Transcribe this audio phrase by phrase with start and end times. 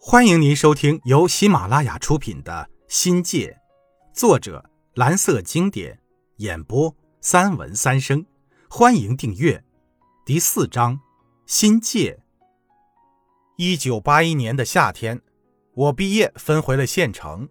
[0.00, 3.58] 欢迎您收听由喜马拉雅出品的《新界》，
[4.18, 6.00] 作者蓝色经典，
[6.36, 8.24] 演播三文三生。
[8.70, 9.62] 欢迎订阅。
[10.24, 11.00] 第四章：
[11.46, 12.20] 新界。
[13.56, 15.20] 一九八一年的夏天，
[15.74, 17.48] 我毕业分回了县城，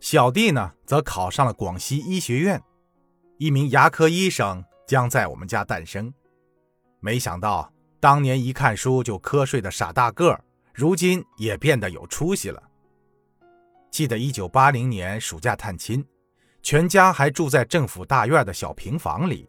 [0.00, 2.60] 小弟呢则考上了广西医学院，
[3.36, 6.12] 一名牙科医生将在我们家诞生。
[6.98, 7.70] 没想到，
[8.00, 10.42] 当年一看书就瞌睡的傻大个儿。
[10.74, 12.60] 如今也变得有出息了。
[13.92, 16.04] 记得一九八零年暑假探亲，
[16.62, 19.48] 全家还住在政府大院的小平房里。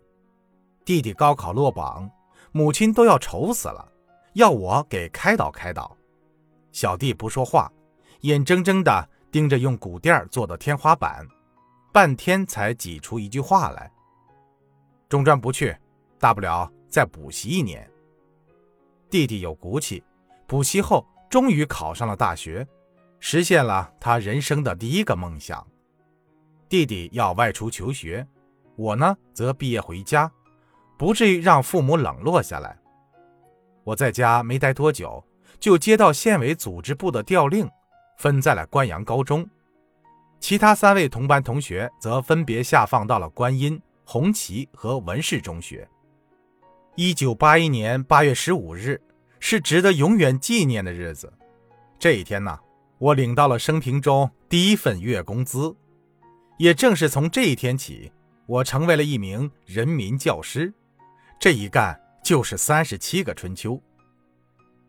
[0.85, 2.07] 弟弟高考落榜，
[2.51, 3.91] 母亲都要愁死了，
[4.33, 5.97] 要我给开导开导。
[6.71, 7.73] 小弟不说话，
[8.21, 11.27] 眼睁睁地盯着用骨垫做的天花板，
[11.91, 13.91] 半天才挤出一句话来
[15.09, 15.75] ：“中专不去，
[16.19, 17.89] 大不了再补习一年。”
[19.09, 20.03] 弟弟有骨气，
[20.45, 21.03] 补习后。
[21.35, 22.65] 终于考上了大学，
[23.19, 25.67] 实现了他人生的第一个梦想。
[26.69, 28.25] 弟弟要外出求学，
[28.77, 30.31] 我呢则毕业回家，
[30.97, 32.79] 不至于让父母冷落下来。
[33.83, 35.21] 我在家没待多久，
[35.59, 37.69] 就接到县委组织部的调令，
[38.17, 39.45] 分在了关阳高中。
[40.39, 45.85] 其他三位同班同学则分别下放到了观音、红旗和文氏中学。
[46.95, 49.01] 一九八一年八月十五日。
[49.47, 51.31] 是值得永远纪念的日子。
[51.99, 52.57] 这一天呢，
[52.97, 55.75] 我领到了生平中第一份月工资。
[56.57, 58.11] 也正是从这一天起，
[58.47, 60.73] 我成为了一名人民教师。
[61.39, 63.79] 这一干就是三十七个春秋。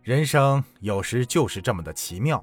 [0.01, 2.43] 人生有时就是这么的奇妙。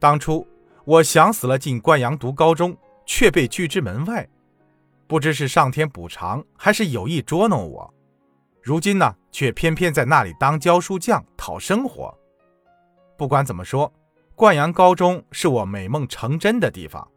[0.00, 0.44] 当初
[0.84, 4.28] 我想死了进灌阳读高中，却被拒之门外。
[5.06, 7.94] 不知是上天补偿，还是有意捉弄我。
[8.68, 12.14] 如今呢，却偏偏在那里当教书匠讨生活。
[13.16, 13.90] 不管怎么说，
[14.34, 17.08] 灌阳高中是我美梦成真的地方。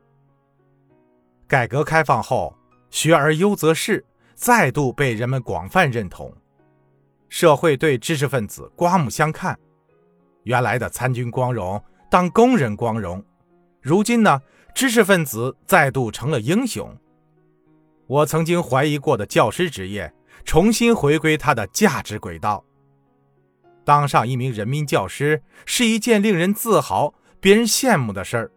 [1.50, 2.56] 改革开放后
[2.90, 4.02] ，“学而优则仕”
[4.34, 6.34] 再度被人们广泛认同，
[7.28, 9.60] 社会对知识分子刮目相看。
[10.44, 13.22] 原来的参军光荣，当工人光荣，
[13.82, 14.42] 如今呢，
[14.74, 16.98] 知识分子再度成了英雄。
[18.08, 20.14] 我曾经怀疑过的教师职业。
[20.46, 22.64] 重新回归他的价值轨道。
[23.84, 28.52] 当上一名人民教师是一件令人自豪、别人羡慕的事儿。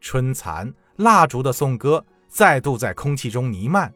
[0.00, 3.92] 春蚕蜡烛的颂歌再度在空气中弥漫，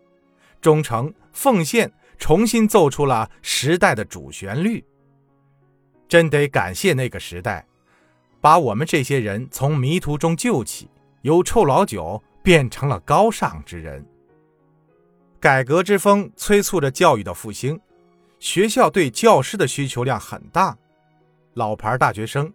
[0.61, 4.83] 忠诚奉献重新奏出了时代的主旋律。
[6.09, 7.67] 真得感谢那个时代，
[8.41, 10.91] 把我们这些人从迷途中救起，
[11.21, 14.03] 由臭老九变成了高尚之人。
[15.41, 17.81] 改革之风催促着教育的复兴，
[18.41, 20.77] 学校对教师的需求量很大。
[21.55, 22.53] 老牌大学生、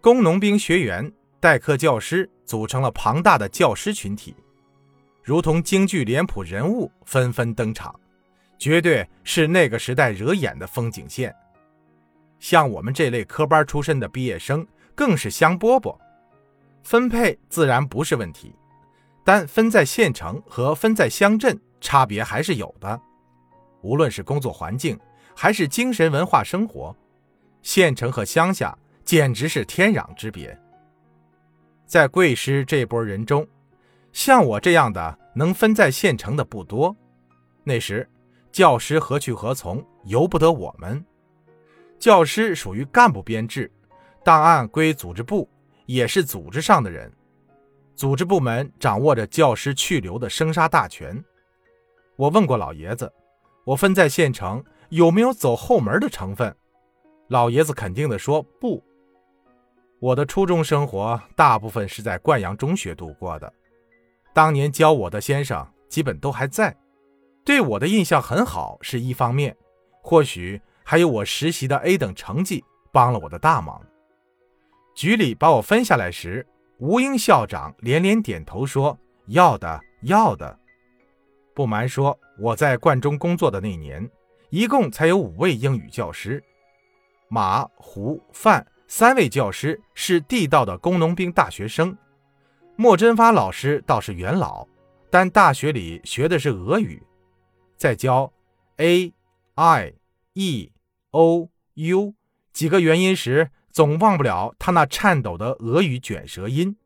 [0.00, 4.34] 工农兵学员、代课教师组成了庞大的教师群体，
[5.22, 7.94] 如同京剧脸谱人物纷纷登场，
[8.58, 11.32] 绝对是那个时代惹眼的风景线。
[12.40, 14.66] 像我们这类科班出身的毕业生，
[14.96, 15.96] 更是香饽饽。
[16.82, 18.52] 分配自然不是问题，
[19.24, 21.56] 但分在县城和分在乡镇。
[21.80, 23.00] 差别还是有的，
[23.82, 24.98] 无论是工作环境
[25.34, 26.94] 还是精神文化生活，
[27.62, 30.58] 县城和乡下简直是天壤之别。
[31.86, 33.46] 在贵师这波人中，
[34.12, 36.94] 像我这样的能分在县城的不多。
[37.62, 38.08] 那时，
[38.50, 41.04] 教师何去何从，由不得我们。
[41.98, 43.70] 教师属于干部编制，
[44.24, 45.48] 档案归组织部，
[45.86, 47.12] 也是组织上的人。
[47.94, 51.22] 组织部门掌握着教师去留的生杀大权。
[52.16, 53.12] 我问过老爷子，
[53.64, 56.54] 我分在县城有没有走后门的成分？
[57.28, 58.82] 老爷子肯定地说不。
[59.98, 63.52] 我的初中生活大部分是在灌阳中学度过的，
[64.32, 66.74] 当年教我的先生基本都还在，
[67.44, 69.56] 对我的印象很好是一方面，
[70.02, 73.80] 或许还有我实习的 A 等成绩帮了我的大忙。
[74.94, 76.46] 局里把我分下来时，
[76.78, 80.58] 吴英校长连连点头说要的，要的。
[81.56, 84.06] 不瞒说，我在冠中工作的那年，
[84.50, 86.44] 一共才有五位英语教师。
[87.28, 91.96] 马、胡、范三位教师是地道的工农兵大学生，
[92.76, 94.68] 莫真发老师倒是元老，
[95.08, 97.02] 但大学里学的是俄语，
[97.78, 98.30] 在教
[98.76, 99.10] a、
[99.54, 99.94] i、
[100.34, 100.70] e、
[101.12, 102.14] o、u
[102.52, 106.76] 几个元音时，总忘不了他那颤抖的俄语卷舌音，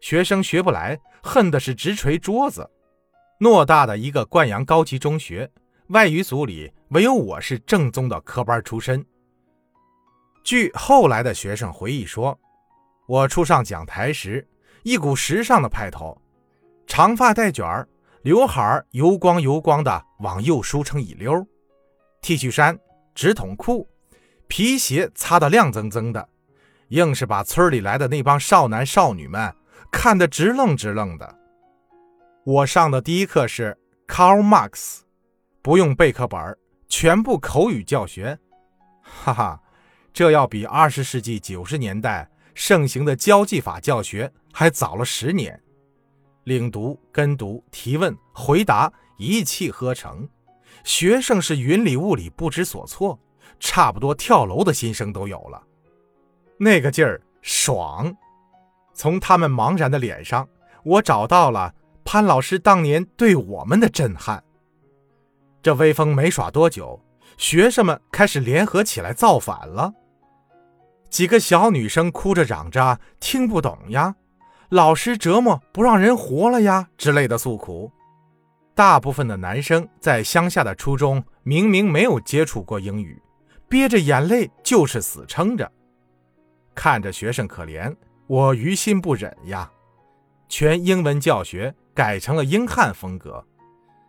[0.00, 2.70] 学生学不来，恨的是直捶桌子。
[3.38, 5.48] 偌大的一个灌阳高级中学，
[5.90, 9.04] 外语组里唯有我是正宗的科班出身。
[10.42, 12.36] 据后来的学生回忆说，
[13.06, 14.44] 我初上讲台时，
[14.82, 16.20] 一股时尚的派头，
[16.84, 17.88] 长发带卷儿，
[18.22, 21.46] 刘海儿油光油光的往右梳成一溜
[22.20, 22.76] ，T 恤衫、
[23.14, 23.88] 直筒裤，
[24.48, 26.28] 皮鞋擦得亮锃锃的，
[26.88, 29.54] 硬是把村里来的那帮少男少女们
[29.92, 31.37] 看得直愣直愣的。
[32.50, 35.00] 我上的第一课是 Karl Marx，
[35.60, 36.56] 不用背课本，
[36.88, 38.38] 全部口语教学，
[39.02, 39.60] 哈哈。
[40.14, 45.62] 这要比二十世纪九十年代盛行的交际法教学还早了十年，
[46.44, 50.26] 领读、跟读、提问、回答一气呵成，
[50.84, 53.20] 学生是云里雾里不知所措，
[53.60, 55.62] 差不多跳楼的心声都有了。
[56.56, 58.16] 那个劲儿爽，
[58.94, 60.48] 从他们茫然的脸上，
[60.82, 61.74] 我找到了
[62.10, 64.42] 潘老师当年对我们的震撼。
[65.60, 66.98] 这威风没耍多久，
[67.36, 69.92] 学生们开始联合起来造反了。
[71.10, 74.14] 几个小女生哭着嚷着听不懂呀，
[74.70, 77.92] 老师折磨不让人活了呀之类的诉苦。
[78.74, 83.20] 大部分的男生在乡下的初中明明没有接触过英语，
[83.68, 85.70] 憋着眼泪就是死撑着。
[86.74, 87.94] 看着学生可怜，
[88.26, 89.70] 我于心不忍呀。
[90.48, 93.44] 全英文教学改成了英汉风格，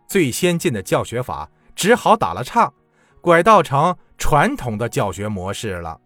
[0.06, 2.72] 最先进的教学法只好打了岔，
[3.20, 6.00] 拐到成传统的教学模式了。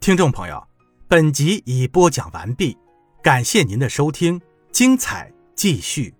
[0.00, 0.66] 听众朋友，
[1.06, 2.76] 本集已播讲完毕，
[3.22, 4.40] 感谢您的收听，
[4.72, 6.12] 精彩继续。